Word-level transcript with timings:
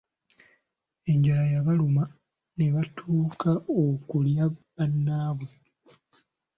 Enjala 1.11 1.43
yabaluma 1.55 2.03
ne 2.57 2.67
batuuka 2.73 3.51
okulya 3.81 4.45
bannaabwe. 4.75 5.51